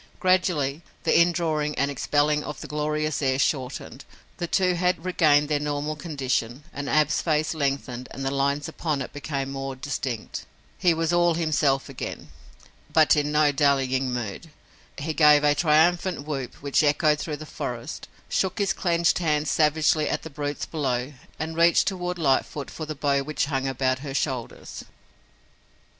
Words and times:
Gradually, 0.19 0.81
the 1.03 1.15
indrawing 1.21 1.75
and 1.77 1.91
expelling 1.91 2.43
of 2.43 2.59
the 2.59 2.67
glorious 2.67 3.21
air 3.21 3.37
shortened. 3.37 4.03
The 4.37 4.47
two 4.47 4.73
had 4.73 5.05
regained 5.05 5.47
their 5.47 5.59
normal 5.59 5.95
condition 5.95 6.63
and 6.73 6.89
Ab's 6.89 7.21
face 7.21 7.53
lengthened 7.53 8.07
and 8.09 8.25
the 8.25 8.31
lines 8.31 8.67
upon 8.67 9.03
it 9.03 9.13
became 9.13 9.51
more 9.51 9.75
distinct. 9.75 10.47
He 10.79 10.91
was 10.95 11.13
all 11.13 11.35
himself 11.35 11.87
again, 11.87 12.29
but 12.91 13.15
in 13.15 13.31
no 13.31 13.51
dallying 13.51 14.11
mood. 14.11 14.49
He 14.97 15.13
gave 15.13 15.43
a 15.43 15.53
triumphant 15.53 16.25
whoop 16.25 16.55
which 16.63 16.81
echoed 16.81 17.19
through 17.19 17.37
the 17.37 17.45
forest, 17.45 18.07
shook 18.27 18.57
his 18.57 18.73
clenched 18.73 19.19
hand 19.19 19.47
savagely 19.47 20.09
at 20.09 20.23
the 20.23 20.31
brutes 20.31 20.65
below 20.65 21.13
and 21.37 21.55
reached 21.55 21.87
toward 21.87 22.17
Lightfoot 22.17 22.71
for 22.71 22.87
the 22.87 22.95
bow 22.95 23.21
which 23.21 23.45
hung 23.45 23.67
about 23.67 23.99
her 23.99 24.15
shoulders. 24.15 24.83